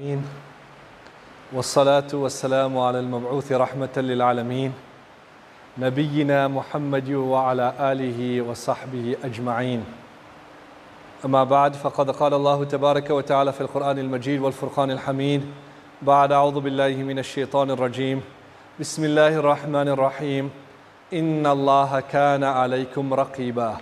[0.00, 0.24] العالمين.
[1.52, 4.72] والصلاة والسلام على المبعوث رحمة للعالمين.
[5.78, 9.84] نبينا محمد وعلى آله وصحبه أجمعين.
[11.24, 15.44] أما بعد فقد قال الله تبارك وتعالى في القرآن المجيد والفرقان الحميد
[16.02, 18.22] بعد أعوذ بالله من الشيطان الرجيم.
[18.80, 20.50] بسم الله الرحمن الرحيم.
[21.12, 23.76] إن الله كان عليكم رقيبا.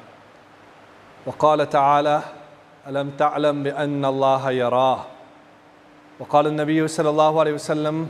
[1.27, 2.23] وقال تعالى
[2.89, 5.18] ألم تعلم بأن الله يراه؟
[6.20, 8.10] وقال النبي صلى الله عليه وسلم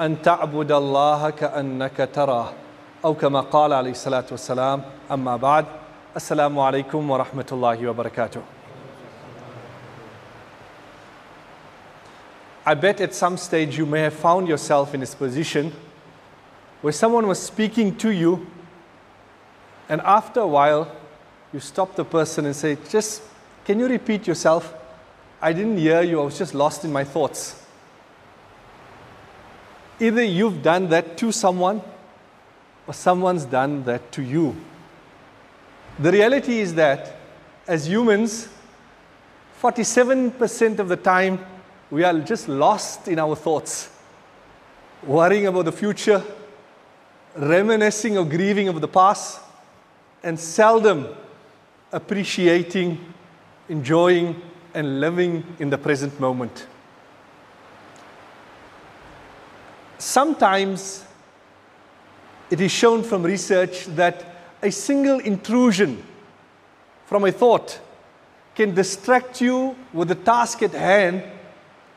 [0.00, 2.48] أن تعبد الله كأنك تراه
[3.04, 5.64] أو كما قال عليه الصلاة والسلام أما بعد
[6.16, 8.40] السلام عليكم ورحمة الله وبركاته
[12.66, 15.72] I bet at some stage you may have found yourself in this position
[16.82, 18.46] where someone was speaking to you
[19.88, 20.92] and after a while
[21.52, 23.22] you stop the person and say, just
[23.64, 24.74] can you repeat yourself?
[25.43, 27.61] I didn't hear you, I was just lost in my thoughts.
[29.99, 31.81] Either you've done that to someone
[32.87, 34.55] or someone's done that to you.
[35.99, 37.17] The reality is that
[37.67, 38.47] as humans,
[39.61, 41.45] 47% of the time
[41.91, 43.89] we are just lost in our thoughts,
[45.05, 46.23] worrying about the future,
[47.35, 49.41] reminiscing or grieving of the past,
[50.23, 51.09] and seldom
[51.91, 52.97] appreciating,
[53.67, 54.41] enjoying,
[54.73, 56.67] and living in the present moment.
[59.97, 61.05] Sometimes
[62.49, 64.25] it is shown from research that
[64.61, 66.03] a single intrusion
[67.05, 67.79] from a thought
[68.55, 71.23] can distract you with the task at hand,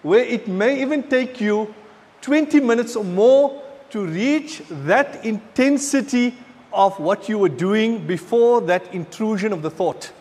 [0.02, 1.74] where it may even take you
[2.22, 6.34] 20 minutes or more to reach that intensity
[6.72, 10.12] of what you were doing before that intrusion of the thought.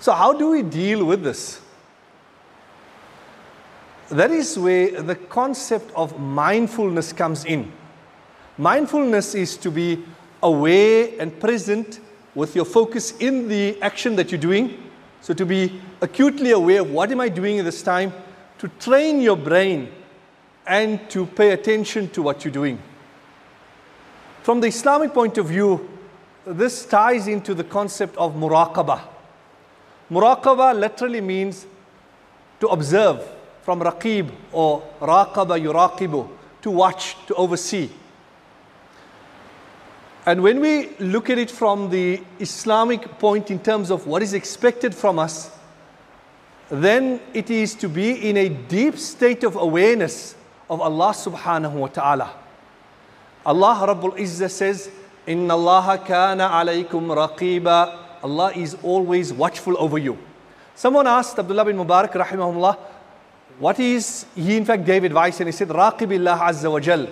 [0.00, 1.60] So, how do we deal with this?
[4.08, 7.70] That is where the concept of mindfulness comes in.
[8.56, 10.02] Mindfulness is to be
[10.42, 12.00] aware and present
[12.34, 14.82] with your focus in the action that you're doing.
[15.20, 18.14] So, to be acutely aware of what am I doing at this time,
[18.58, 19.92] to train your brain
[20.66, 22.80] and to pay attention to what you're doing.
[24.42, 25.90] From the Islamic point of view,
[26.46, 29.00] this ties into the concept of muraqabah.
[30.10, 31.66] Muraqabah literally means
[32.58, 33.24] to observe
[33.62, 36.28] from raqib or raqaba yuraqibu,
[36.62, 37.88] to watch, to oversee.
[40.26, 44.34] And when we look at it from the Islamic point in terms of what is
[44.34, 45.50] expected from us,
[46.70, 50.34] then it is to be in a deep state of awareness
[50.68, 52.30] of Allah subhanahu wa ta'ala.
[53.44, 54.90] Allah Rabbul Izzah says,
[55.26, 58.09] Inna Allah kana alaykum raqiba.
[58.23, 60.17] Allah is always watchful over you.
[60.75, 62.77] Someone asked Abdullah bin Mubarak rahimahullah,
[63.59, 67.07] what is, he in fact gave advice and he said, Raqibillah azza wa jal.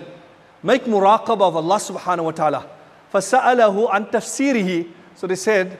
[0.62, 2.70] Make muraqabah of Allah subhanahu wa ta'ala.
[3.12, 5.78] فَسَأَلَهُ عَن تَفْسِيرِهِ So they said,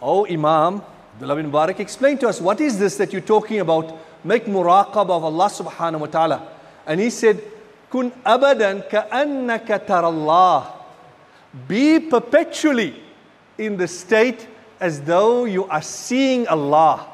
[0.00, 0.82] Oh Imam,
[1.14, 3.98] Abdullah bin Mubarak, explain to us, what is this that you're talking about?
[4.24, 6.48] Make muraqabah of Allah subhanahu wa ta'ala.
[6.86, 7.42] And he said,
[7.90, 10.72] Kun abadan ka'annaka tarallah.
[11.66, 12.94] Be perpetually
[13.56, 14.46] in the state
[14.82, 17.06] as though you are seeing Allah.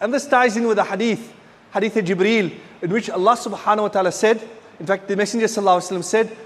[0.00, 1.32] And this ties in with the hadith,
[1.72, 2.52] hadith of Jibreel,
[2.82, 4.40] in which Allah subhanahu wa ta'ala said,
[4.78, 6.36] in fact, the Messenger sallallahu alayhi wa said,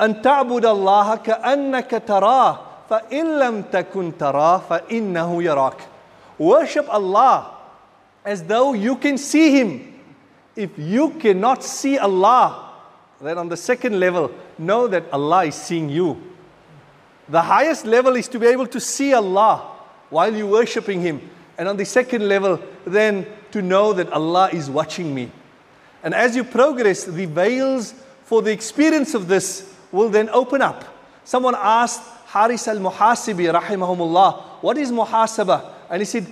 [0.00, 2.58] أن تعبد الله كأنك تراه
[2.90, 5.80] فإن لم تكن تراه فإنه يراك.
[6.38, 7.54] Worship Allah
[8.24, 9.94] as though you can see Him.
[10.54, 12.72] If you cannot see Allah,
[13.20, 16.20] then on the second level, know that Allah is seeing you.
[17.28, 19.69] The highest level is to be able to see Allah
[20.11, 21.27] while you're worshiping Him.
[21.57, 25.31] And on the second level, then to know that Allah is watching me.
[26.03, 30.85] And as you progress, the veils for the experience of this will then open up.
[31.23, 35.71] Someone asked Haris al Muhasibi, rahimahumullah, what is muhasabah?
[35.89, 36.27] And he said,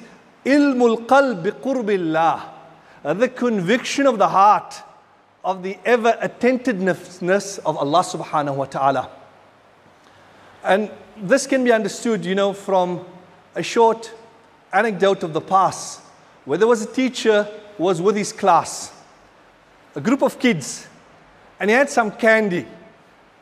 [0.45, 4.75] Ilmul qalb biqurbillah, the conviction of the heart
[5.43, 9.09] of the ever attentiveness of Allah subhanahu wa ta'ala.
[10.63, 13.05] And this can be understood, you know, from
[13.59, 14.09] a short
[14.71, 15.99] anecdote of the past
[16.45, 17.43] where there was a teacher
[17.75, 18.93] who was with his class,
[19.95, 20.87] a group of kids,
[21.59, 22.65] and he had some candy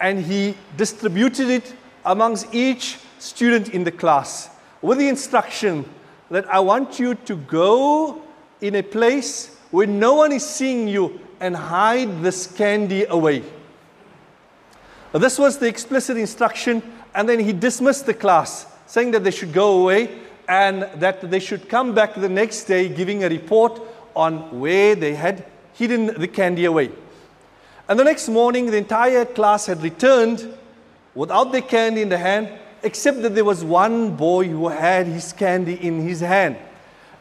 [0.02, 4.50] and he distributed it amongst each student in the class
[4.82, 5.86] with the instruction
[6.32, 8.20] that I want you to go
[8.60, 13.44] in a place where no one is seeing you and hide this candy away.
[15.14, 16.82] This was the explicit instruction,
[17.14, 20.10] and then he dismissed the class, saying that they should go away
[20.48, 23.80] and that they should come back the next day giving a report
[24.16, 26.90] on where they had hidden the candy away.
[27.88, 30.52] And the next morning, the entire class had returned
[31.14, 32.50] without their candy in the hand,
[32.84, 36.58] except that there was one boy who had his candy in his hand.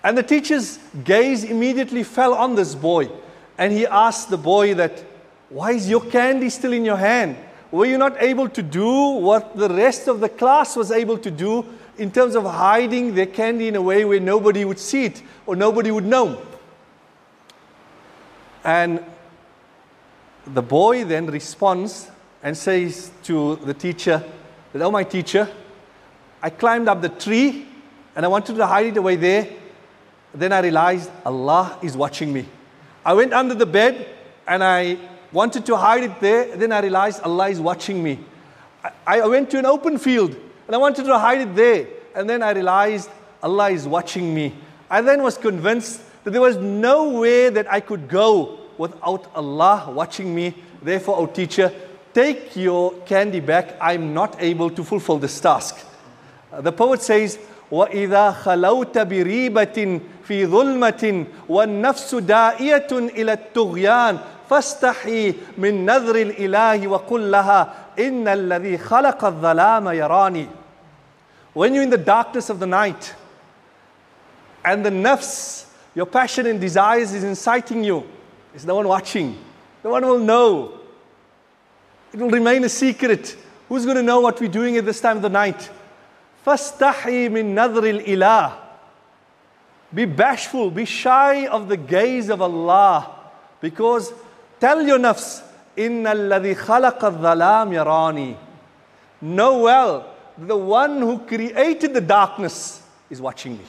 [0.03, 3.11] And the teacher's gaze immediately fell on this boy.
[3.59, 5.05] And he asked the boy that,
[5.49, 7.37] why is your candy still in your hand?
[7.71, 11.31] Were you not able to do what the rest of the class was able to
[11.31, 11.65] do
[11.99, 15.57] in terms of hiding their candy in a way where nobody would see it or
[15.57, 16.41] nobody would know?
[18.63, 19.05] And
[20.47, 22.11] the boy then responds
[22.43, 24.23] and says to the teacher
[24.73, 25.49] that, Oh, my teacher,
[26.43, 27.67] I climbed up the tree
[28.15, 29.49] and I wanted to hide it away there.
[30.33, 32.47] Then I realized Allah is watching me.
[33.05, 34.09] I went under the bed
[34.47, 34.99] and I
[35.36, 36.56] wanted to hide it there.
[36.56, 38.20] Then I realized Allah is watching me.
[39.06, 40.36] I, I went to an open field
[40.68, 41.88] and I wanted to hide it there.
[42.16, 43.10] And then I realized
[43.42, 44.54] Allah is watching me.
[44.90, 49.92] I then was convinced that there was no way that I could go without Allah
[49.94, 50.54] watching me.
[50.82, 51.72] Therefore, O teacher,
[52.14, 53.78] take your candy back.
[53.80, 55.78] I'm not able to fulfill this task.
[56.52, 57.40] Uh, the poet says,
[57.72, 67.74] وإذا خلوت بريبة في ظلمة والنفس دائية إلى الطغيان فاستحي من نذر الإله وقل لها
[68.00, 70.48] إن الذي خلق الظلام يراني
[71.54, 73.14] When you're in the darkness of the night
[74.64, 75.66] and the nafs,
[75.96, 78.08] your passion and desires is inciting you,
[78.54, 79.38] there's no one watching.
[79.84, 80.80] No one will know.
[82.14, 83.36] It will remain a secret.
[83.68, 85.70] Who's going to know what we're doing at this time of the night?
[86.46, 88.54] فَاسْتَحِي مِن نَذْرِ الْإِلَهِ
[89.94, 93.10] Be bashful, be shy of the gaze of Allah.
[93.62, 94.12] Because
[94.59, 95.43] Tell your nafs,
[95.77, 98.37] Inna alladhi khalaqa dhalam yarani.
[99.21, 103.65] Know well, the one who created the darkness is watching me.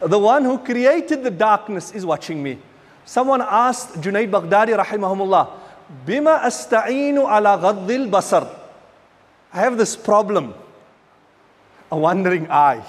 [0.00, 2.58] The one who created the darkness is watching me.
[3.04, 5.50] Someone asked Junaid Baghdadi, rahimahumullah,
[6.04, 8.48] Bima asta'inu ala Ghadil basar.
[9.52, 10.54] I have this problem.
[11.90, 12.84] A wandering eye.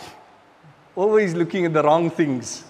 [0.96, 2.64] Always looking at the wrong things.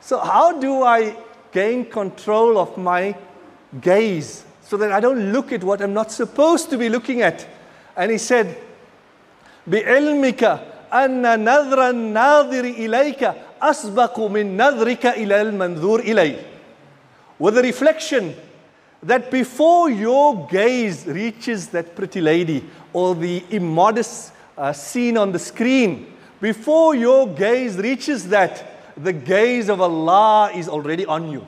[0.00, 1.16] So how do I
[1.52, 3.14] gain control of my
[3.81, 7.45] gaze so that I don't look at what I'm not supposed to be looking at?
[7.95, 8.55] And he said,
[9.67, 10.59] بعلمك
[10.93, 16.53] أن نذر الناظر إليك أسبق من نذرك إلى المنذور إليه
[17.39, 18.35] with a reflection
[19.01, 22.63] that before your gaze reaches that pretty lady
[22.93, 29.69] or the immodest uh, scene on the screen, before your gaze reaches that, the gaze
[29.69, 31.45] of Allah is already on you.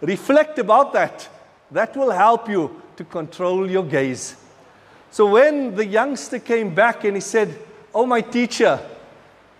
[0.00, 1.28] Reflect about that.
[1.73, 4.35] That will help you to control your gaze.
[5.09, 7.59] So when the youngster came back and he said,
[7.93, 8.79] Oh, my teacher,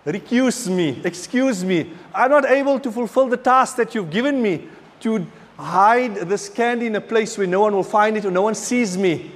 [0.06, 4.68] recuse me, excuse me, I'm not able to fulfill the task that you've given me
[5.00, 5.26] to
[5.56, 8.54] hide this candy in a place where no one will find it or no one
[8.54, 9.32] sees me.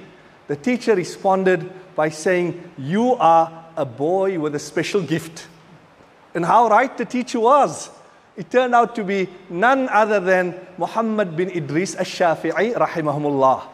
[0.47, 5.47] The teacher responded by saying, You are a boy with a special gift.
[6.33, 7.89] And how right the teacher was.
[8.39, 13.67] It turned out to be none other than Muhammad bin Idris al-Shafi'i rahimahumullah,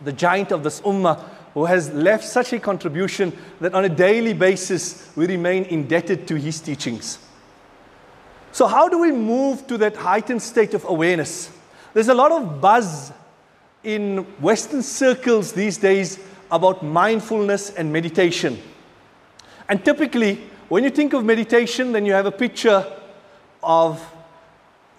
[0.00, 1.22] the giant of this ummah
[1.52, 6.36] who has left such a contribution that on a daily basis we remain indebted to
[6.36, 7.18] his teachings.
[8.52, 11.50] So, how do we move to that heightened state of awareness?
[11.92, 13.12] There's a lot of buzz
[13.82, 16.18] in Western circles these days
[16.50, 18.58] about mindfulness and meditation.
[19.68, 22.90] And typically, when you think of meditation, then you have a picture
[23.64, 24.04] of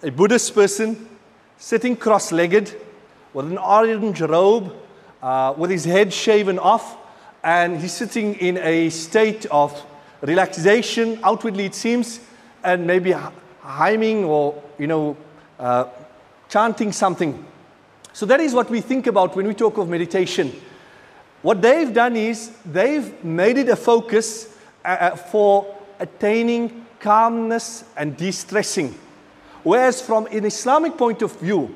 [0.02, 1.08] a Buddhist person
[1.58, 2.74] sitting cross legged
[3.32, 4.74] with an orange robe,
[5.22, 6.96] uh, with his head shaven off,
[7.42, 9.84] and he's sitting in a state of
[10.20, 12.20] relaxation, outwardly it seems,
[12.64, 13.14] and maybe
[13.78, 15.16] hymning or, you know,
[15.58, 15.84] uh,
[16.48, 17.44] chanting something.
[18.12, 20.52] So that is what we think about when we talk of meditation.
[21.42, 28.16] What they've done is they've made it a focus uh, uh for attaining calmness and
[28.16, 28.94] de stressing.
[29.62, 31.74] Whereas, from an Islamic point of view,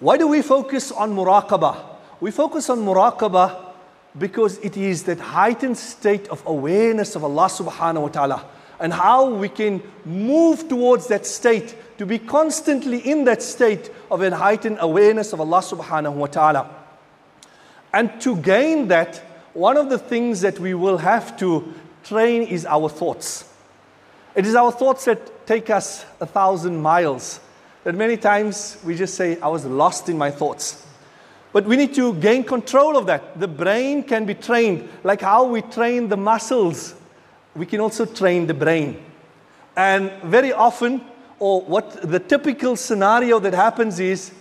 [0.00, 1.76] why do we focus on muraqabah?
[2.20, 3.72] We focus on muraqabah
[4.18, 8.44] because it is that heightened state of awareness of Allah subhanahu wa ta'ala
[8.80, 14.22] and how we can move towards that state to be constantly in that state of
[14.22, 16.68] a heightened awareness of Allah subhanahu wa ta'ala.
[17.94, 19.18] And to gain that,
[19.54, 21.72] one of the things that we will have to
[22.02, 23.51] train is our thoughts.
[24.34, 27.40] It is our thoughts that take us a thousand miles.
[27.84, 30.86] That many times we just say, I was lost in my thoughts.
[31.52, 33.38] But we need to gain control of that.
[33.38, 36.94] The brain can be trained, like how we train the muscles
[37.54, 39.02] we can also train the brain.
[39.76, 41.02] And very often,
[41.38, 44.32] or what the typical scenario that happens is,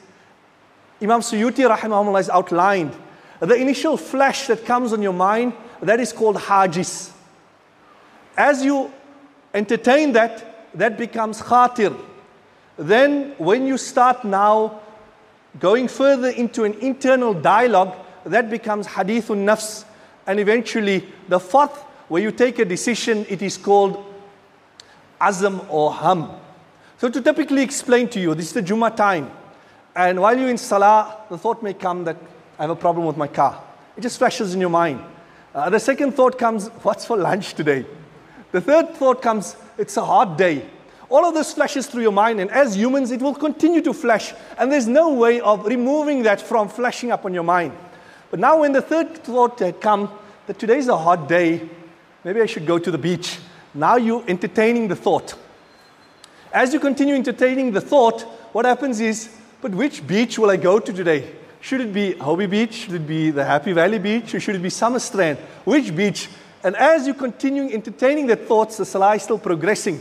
[1.02, 2.96] Imam Suyuti rahimahullah has outlined
[3.40, 7.12] the initial flash that comes on your mind, that is called hajis.
[8.38, 8.94] As you
[9.54, 11.98] entertain that, that becomes khatir.
[12.78, 14.82] Then when you start now
[15.60, 19.86] going further into an internal dialogue, that becomes hadithun nafs.
[20.28, 21.76] And eventually, the fourth,
[22.08, 24.06] where you take a decision, it is called
[25.20, 26.30] azam or ham.
[26.98, 29.32] So, to typically explain to you, this is the Jummah time.
[29.96, 32.18] And while you're in salah, the thought may come that
[32.58, 33.62] I have a problem with my car.
[33.98, 35.02] It just flashes in your mind.
[35.54, 37.86] Uh, the second thought comes, what's for lunch today?
[38.52, 40.66] The third thought comes, it's a hot day.
[41.10, 44.34] All of this flashes through your mind, and as humans, it will continue to flash.
[44.58, 47.74] And there's no way of removing that from flashing up on your mind.
[48.30, 50.10] But now, when the third thought had come,
[50.48, 51.68] that today's a hot day,
[52.24, 53.40] maybe I should go to the beach.
[53.74, 55.36] Now you're entertaining the thought.
[56.54, 58.22] As you continue entertaining the thought,
[58.54, 59.30] what happens is,
[59.62, 61.30] but which beach will I go to today?
[61.62, 62.74] Should it be Hobie Beach?
[62.74, 64.34] Should it be the Happy Valley Beach?
[64.34, 65.38] Or should it be Summerstrand?
[65.64, 66.28] Which beach?
[66.64, 70.00] And as you continue entertaining the thoughts, the salah is still progressing.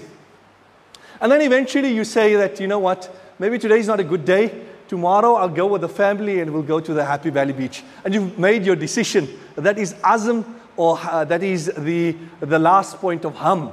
[1.20, 4.24] And then eventually you say that, you know what, maybe today is not a good
[4.24, 4.66] day.
[4.88, 7.82] Tomorrow I'll go with the family and we'll go to the Happy Valley Beach.
[8.04, 9.28] And you've made your decision.
[9.54, 10.44] That is azm
[10.76, 13.72] or uh, that is the, the last point of hum.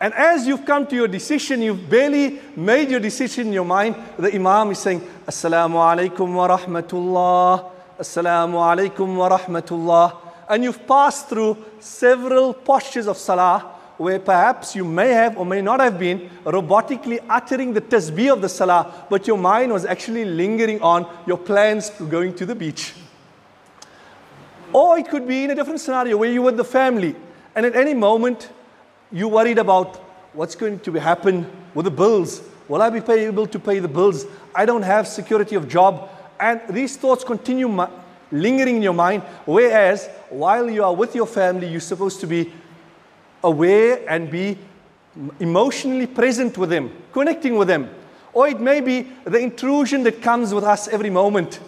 [0.00, 3.96] And as you've come to your decision, you've barely made your decision in your mind.
[4.18, 7.70] The Imam is saying, Assalamu alaikum wa rahmatullah.
[7.98, 10.23] Assalamu alaikum wa rahmatullah.
[10.48, 15.62] And you've passed through several postures of salah where perhaps you may have or may
[15.62, 20.24] not have been robotically uttering the tasbih of the salah, but your mind was actually
[20.24, 22.92] lingering on your plans to going to the beach.
[24.72, 27.14] Or it could be in a different scenario where you were the family
[27.54, 28.50] and at any moment
[29.12, 29.96] you're worried about
[30.32, 32.42] what's going to happen with the bills.
[32.68, 34.26] Will I be able to pay the bills?
[34.54, 36.08] I don't have security of job.
[36.40, 37.68] And these thoughts continue
[38.34, 39.22] lingering in your mind.
[39.46, 42.52] Whereas while you are with your family, you're supposed to be
[43.42, 44.58] aware and be
[45.38, 47.88] emotionally present with them, connecting with them.
[48.32, 51.60] Or it may be the intrusion that comes with us every moment.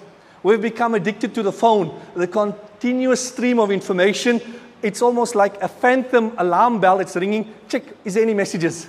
[0.43, 4.41] We've become addicted to the phone, the continuous stream of information.
[4.83, 7.55] It's almost like a phantom alarm bell that's ringing.
[7.69, 8.89] Check, is there any messages?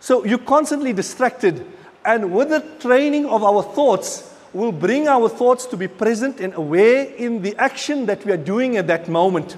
[0.00, 1.64] So you're constantly distracted.
[2.04, 6.54] And with the training of our thoughts, we'll bring our thoughts to be present and
[6.54, 9.56] aware in the action that we are doing at that moment.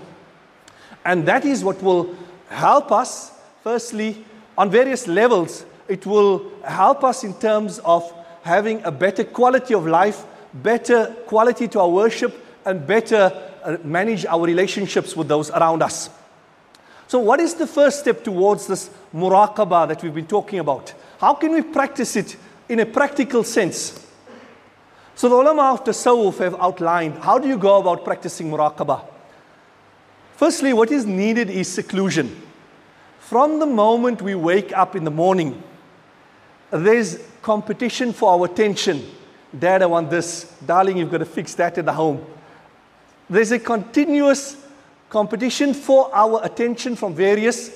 [1.05, 2.17] And that is what will
[2.49, 3.31] help us,
[3.63, 4.25] firstly,
[4.57, 5.65] on various levels.
[5.87, 8.11] It will help us in terms of
[8.43, 10.25] having a better quality of life,
[10.55, 12.35] better quality to our worship,
[12.65, 13.31] and better
[13.63, 16.11] uh, manage our relationships with those around us.
[17.07, 20.93] So, what is the first step towards this muraqabah that we've been talking about?
[21.21, 22.37] How can we practice it
[22.69, 24.06] in a practical sense?
[25.17, 29.03] So, the ulama of Tasawwuf have outlined how do you go about practicing muraqabah?
[30.37, 32.43] Firstly, what is needed is seclusion.
[33.19, 35.63] From the moment we wake up in the morning,
[36.71, 39.07] there's competition for our attention.
[39.59, 40.55] Dad, I want this.
[40.67, 42.23] Darling, you've got to fix that at the home.
[43.31, 44.63] There's a continuous
[45.09, 47.71] competition for our attention from various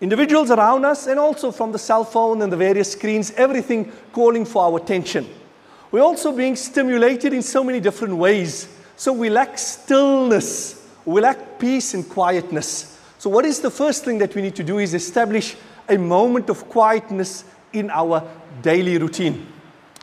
[0.00, 4.44] individuals around us and also from the cell phone and the various screens, everything calling
[4.44, 5.26] for our attention.
[5.90, 8.68] We're also being stimulated in so many different ways.
[8.96, 12.98] So we lack stillness we lack peace and quietness.
[13.18, 15.56] So, what is the first thing that we need to do is establish
[15.88, 18.26] a moment of quietness in our
[18.62, 19.46] daily routine.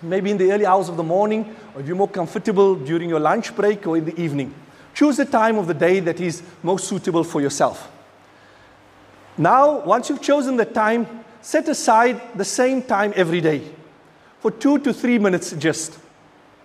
[0.04, 3.20] Maybe in the early hours of the morning, or if you're more comfortable during your
[3.20, 4.54] lunch break or in the evening.
[4.94, 7.92] Choose the time of the day that is most suitable for yourself.
[9.38, 11.08] Now, once you've chosen the time,
[11.42, 13.62] set aside the same time every day
[14.40, 15.98] for two to three minutes just.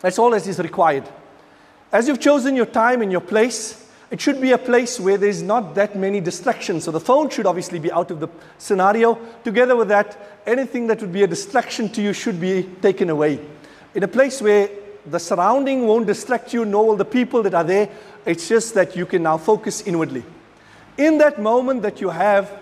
[0.00, 1.08] That's all that is required.
[1.92, 5.42] As you've chosen your time and your place, it should be a place where there's
[5.42, 6.84] not that many distractions.
[6.84, 9.18] So the phone should obviously be out of the scenario.
[9.44, 13.40] Together with that, anything that would be a distraction to you should be taken away.
[13.94, 14.68] In a place where
[15.06, 17.88] the surrounding won't distract you, nor will the people that are there.
[18.24, 20.24] It's just that you can now focus inwardly.
[20.98, 22.58] In that moment that you have,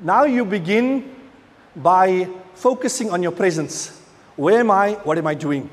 [0.00, 1.14] now you begin
[1.76, 4.01] by focusing on your presence.
[4.36, 4.92] Where am I?
[5.04, 5.68] What am I doing?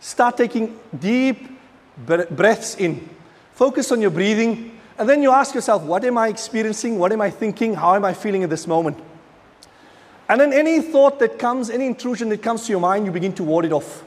[0.00, 1.48] Start taking deep
[1.96, 3.08] breaths in.
[3.52, 6.98] Focus on your breathing, and then you ask yourself, what am I experiencing?
[6.98, 7.74] What am I thinking?
[7.74, 8.98] How am I feeling at this moment?
[10.28, 13.32] And then any thought that comes, any intrusion that comes to your mind, you begin
[13.34, 14.04] to ward it off.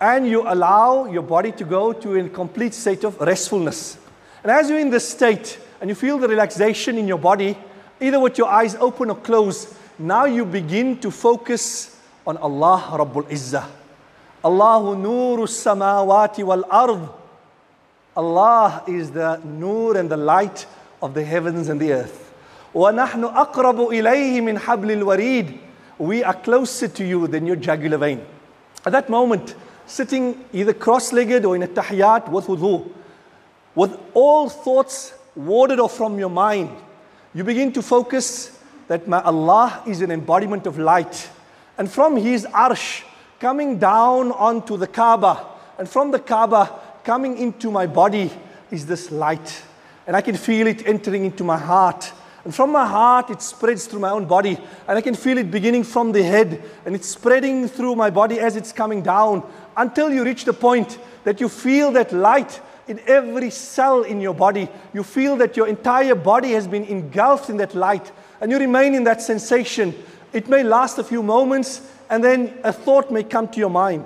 [0.00, 3.98] And you allow your body to go to a complete state of restfulness.
[4.42, 7.58] And as you're in this state and you feel the relaxation in your body,
[8.00, 13.29] either with your eyes open or closed, now you begin to focus on Allah Rabbul
[13.29, 13.65] Izzah.
[14.43, 17.09] Allahu Nuru Samawati wal Ard.
[18.15, 20.65] Allah is the nur and the light
[21.01, 22.33] of the heavens and the earth.
[22.73, 25.59] وَنَحْنُ أَقْرَبُ إِلَيْهِ مِنْ حَبْلِ الْوَرِيدِ
[25.99, 28.25] We are closer to you than your jugular vein.
[28.85, 29.55] At that moment,
[29.85, 32.91] sitting either cross-legged or in a tahiyat with wudu,
[33.75, 36.69] with all thoughts warded off from your mind,
[37.33, 41.29] you begin to focus that my Allah is an embodiment of light.
[41.78, 43.04] And from His arsh,
[43.40, 45.46] coming down onto the Kaaba,
[45.78, 48.30] and from the Kaaba, coming into my body
[48.70, 49.62] is this light.
[50.06, 52.12] And I can feel it entering into my heart.
[52.44, 54.58] And from my heart, it spreads through my own body.
[54.88, 56.62] And I can feel it beginning from the head.
[56.86, 59.42] And it's spreading through my body as it's coming down
[59.76, 64.34] until you reach the point that you feel that light in every cell in your
[64.34, 64.68] body.
[64.94, 68.10] You feel that your entire body has been engulfed in that light.
[68.40, 69.94] And you remain in that sensation.
[70.32, 74.04] It may last a few moments, and then a thought may come to your mind,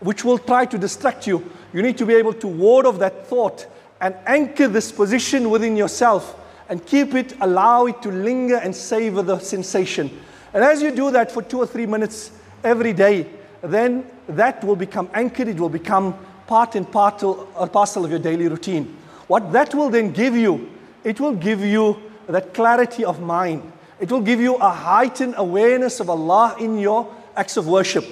[0.00, 1.50] which will try to distract you.
[1.72, 3.66] You need to be able to ward off that thought
[4.00, 6.36] and anchor this position within yourself
[6.68, 10.10] and keep it, allow it to linger and savor the sensation.
[10.54, 12.30] And as you do that for two or three minutes
[12.64, 13.26] every day,
[13.62, 16.14] then that will become anchored, it will become
[16.46, 18.96] part and parcel, or parcel of your daily routine.
[19.26, 20.70] What that will then give you,
[21.04, 23.70] it will give you that clarity of mind.
[24.00, 28.04] It will give you a heightened awareness of Allah in your acts of worship.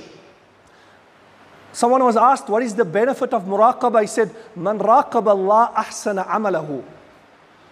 [1.72, 4.02] Someone was asked, What is the benefit of muraqabah?
[4.02, 6.84] He said, Man raqaba Allah ahsana amalahu.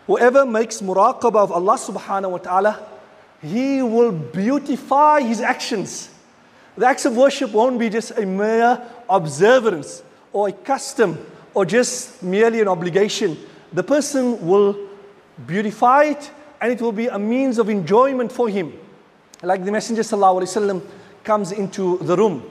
[0.06, 2.86] Whoever makes muraqabah of Allah subhanahu wa ta'ala,
[3.42, 6.10] he will beautify his actions.
[6.76, 8.80] The acts of worship won't be just a mere
[9.10, 11.18] observance or a custom
[11.52, 13.36] or just merely an obligation.
[13.72, 14.76] The person will
[15.46, 18.73] beautify it and it will be a means of enjoyment for him.
[19.41, 20.81] Like the Messenger وسلم,
[21.23, 22.43] comes into the room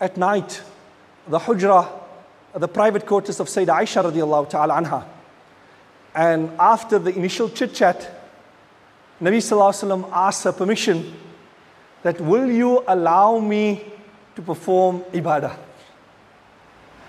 [0.00, 0.62] at night,
[1.28, 1.88] the hujrah,
[2.54, 5.04] the private quarters of Sayyida Aisha radiallahu ta'ala anha.
[6.14, 8.16] And after the initial chit chat,
[9.20, 11.14] Nabi Sallallahu asks her permission
[12.02, 13.84] that will you allow me
[14.34, 15.56] to perform ibadah?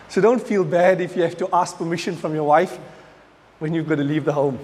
[0.09, 2.77] So don't feel bad if you have to ask permission from your wife
[3.59, 4.59] when you've got to leave the home.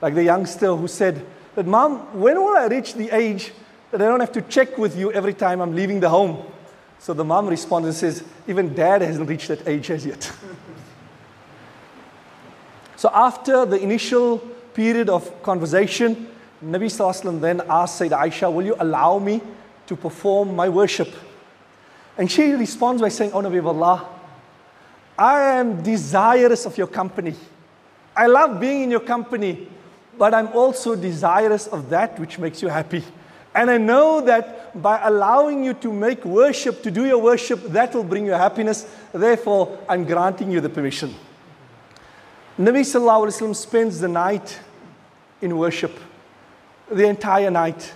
[0.00, 3.52] Like the youngster who said that, Mom, when will I reach the age
[3.90, 6.44] that I don't have to check with you every time I'm leaving the home?
[6.98, 10.24] So the mom responds and says, Even dad hasn't reached that age as yet.
[12.96, 14.38] so after the initial
[14.72, 16.28] period of conversation,
[16.64, 19.42] Nabi Sallallahu then asked Sayyida Aisha, Will you allow me
[19.86, 21.12] to perform my worship?
[22.16, 24.08] And she responds by saying, Oh Nabi of Allah,
[25.18, 27.34] I am desirous of your company.
[28.16, 29.68] I love being in your company,
[30.18, 33.02] but I'm also desirous of that which makes you happy.
[33.54, 37.94] And I know that by allowing you to make worship, to do your worship, that
[37.94, 38.86] will bring you happiness.
[39.12, 41.14] Therefore, I'm granting you the permission.
[42.58, 44.58] Nabi Sallallahu Alaihi Wasallam spends the night
[45.40, 45.98] in worship,
[46.90, 47.92] the entire night,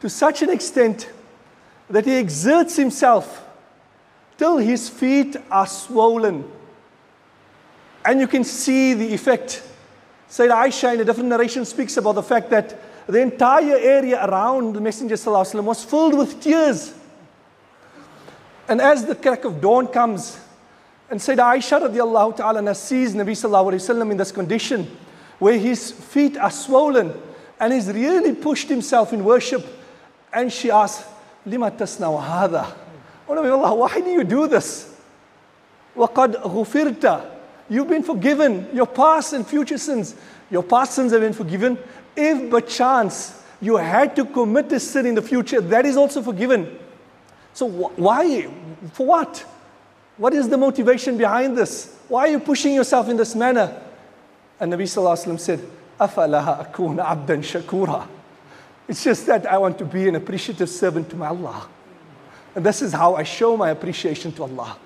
[0.00, 1.10] to such an extent
[1.88, 3.44] that he exerts himself
[4.38, 6.50] till his feet are swollen.
[8.04, 9.62] And you can see the effect.
[10.31, 14.73] Sayyida Aisha in a different narration speaks about the fact that the entire area around
[14.73, 16.93] the Messenger وسلم, was filled with tears.
[18.67, 20.37] And as the crack of dawn comes,
[21.09, 24.85] and Sayyida Aisha radiallahu ta'ala sees Nabi sallallahu alayhi wasallam in this condition,
[25.39, 27.13] where his feet are swollen,
[27.59, 29.65] and he's really pushed himself in worship,
[30.33, 31.07] and she asks,
[31.47, 32.75] لِمَ تَصْنَعُ هَذَا
[33.29, 34.93] Oh Nabi Allah, why do you do this?
[35.95, 37.30] وَقَدْ غُفِرْتَ
[37.71, 38.69] You've been forgiven.
[38.73, 40.15] Your past and future sins.
[40.49, 41.77] Your past sins have been forgiven.
[42.15, 46.21] If by chance you had to commit a sin in the future, that is also
[46.21, 46.79] forgiven.
[47.53, 48.47] So wh- why?
[48.93, 49.45] For what?
[50.17, 51.95] What is the motivation behind this?
[52.07, 53.81] Why are you pushing yourself in this manner?
[54.59, 55.59] And Nabi Sallallahu Alaihi Wasallam said,
[55.99, 58.07] أَفَلَهَا أَكُونَ عَبْدًا شَكُورًا
[58.87, 61.67] It's just that I want to be an appreciative servant to my Allah.
[62.55, 64.77] And this is how I show my appreciation to Allah.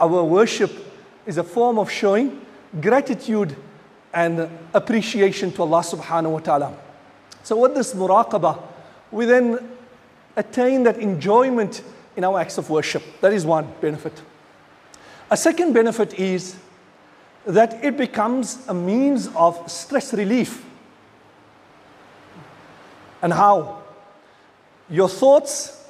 [0.00, 0.70] Our worship
[1.27, 2.41] is a form of showing
[2.81, 3.55] gratitude
[4.13, 6.77] and appreciation to Allah subhanahu wa ta'ala.
[7.43, 8.59] So with this muraqabah,
[9.11, 9.59] we then
[10.35, 11.83] attain that enjoyment
[12.15, 13.03] in our acts of worship.
[13.21, 14.13] That is one benefit.
[15.29, 16.55] A second benefit is
[17.45, 20.65] that it becomes a means of stress relief.
[23.21, 23.83] And how?
[24.89, 25.85] Your thoughts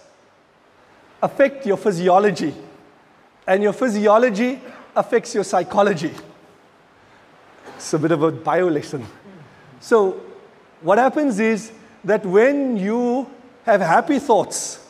[1.21, 2.54] affect your physiology,
[3.47, 4.60] and your physiology
[4.98, 6.12] affects your psychology.
[7.76, 9.06] It's a bit of a bio lesson.
[9.80, 10.20] So,
[10.82, 11.72] what happens is
[12.04, 13.30] that when you
[13.66, 14.86] have happy thoughts,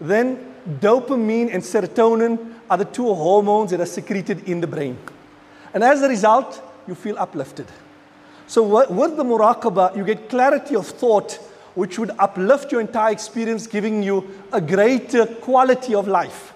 [0.00, 4.98] then dopamine and serotonin are the two hormones that are secreted in the brain.
[5.74, 7.66] And as a result, you feel uplifted.
[8.46, 11.34] So, with the muraqabah, you get clarity of thought,
[11.74, 16.52] which would uplift your entire experience, giving you a greater quality of life.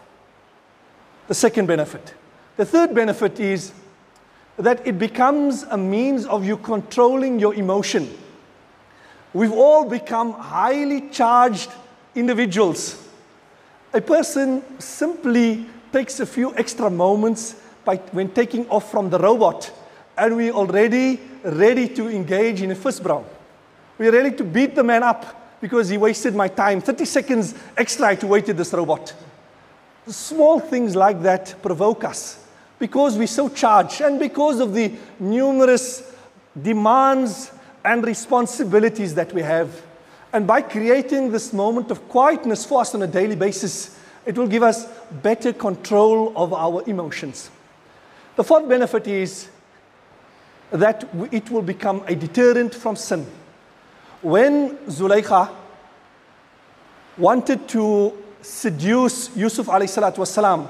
[1.29, 2.15] The second benefit.
[2.57, 3.73] The third benefit is
[4.57, 8.09] that it becomes a means of you controlling your emotion.
[9.33, 11.71] We've all become highly charged
[12.15, 13.03] individuals.
[13.93, 19.73] A person simply takes a few extra moments by, when taking off from the robot,
[20.17, 23.27] and we're already ready to engage in a fist brawl.
[23.99, 26.81] We're ready to beat the man up because he wasted my time.
[26.81, 29.13] 30 seconds extra to wait at this robot.
[30.07, 32.44] Small things like that provoke us
[32.79, 36.13] because we're so charged and because of the numerous
[36.61, 37.53] demands
[37.85, 39.83] and responsibilities that we have.
[40.33, 44.49] And by creating this moment of quietness for us on a daily basis, it will
[44.49, 44.87] give us
[45.23, 47.51] better control of our emotions.
[48.37, 49.49] The fourth benefit is
[50.71, 53.27] that it will become a deterrent from sin.
[54.23, 55.55] When Zulaykha
[57.17, 60.69] wanted to seduce Yusuf alayhi salatu wasalam,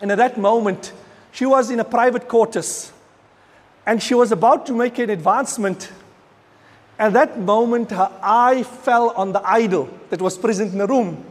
[0.00, 0.92] and at that moment,
[1.33, 2.91] she was in a private quarters
[3.85, 5.91] and she was about to make an advancement.
[6.97, 11.23] At that moment, her eye fell on the idol that was present in the room.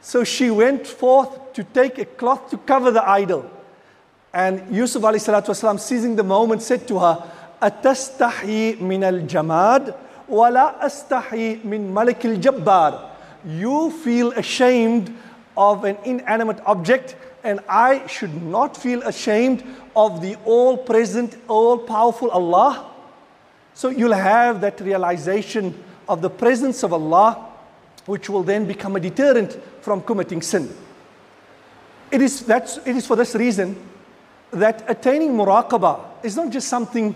[0.00, 3.50] So she went forth to take a cloth to cover the idol.
[4.32, 7.30] And Yusuf alayhi salatu wasalam, seizing the moment, said to her,
[7.62, 9.94] أتستحي من الجماد
[10.28, 13.10] ولا أستحي من ملك الجبار.
[13.46, 15.16] You feel ashamed
[15.56, 19.63] of an inanimate object and I should not feel ashamed
[19.95, 22.91] of the all present, all powerful Allah.
[23.73, 27.47] So you'll have that realization of the presence of Allah,
[28.05, 30.73] which will then become a deterrent from committing sin.
[32.11, 33.77] It is, that's, it is for this reason
[34.51, 37.15] that attaining muraqabah is not just something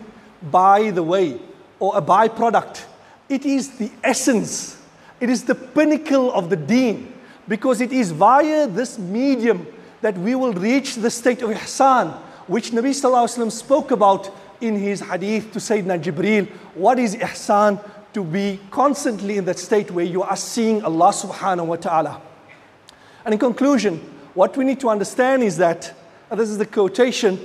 [0.51, 1.39] by the way
[1.79, 2.85] or a byproduct,
[3.27, 4.77] it is the essence,
[5.19, 7.13] it is the pinnacle of the deen
[7.47, 9.65] because it is via this medium
[10.03, 12.11] that we will reach the state of ihsan,
[12.47, 16.45] which Nabi Sallallahu Alaihi Wasallam spoke about in his hadith to Sayyidina Jibreel.
[16.75, 17.79] What is ihsan?
[18.11, 22.21] To be constantly in that state where you are seeing Allah subhanahu wa ta'ala.
[23.23, 23.99] And in conclusion,
[24.33, 25.93] what we need to understand is that,
[26.29, 27.39] this is the quotation,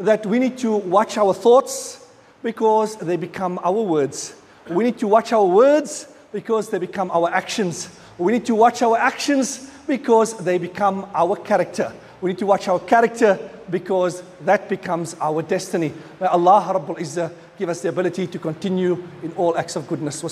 [0.00, 2.08] that we need to watch our thoughts
[2.42, 4.34] because they become our words.
[4.70, 7.90] We need to watch our words because they become our actions.
[8.16, 11.92] We need to watch our actions because they become our character.
[12.22, 15.92] We need to watch our character because that becomes our destiny.
[16.18, 20.22] May Allah Rabbul Izzah give us the ability to continue in all acts of goodness.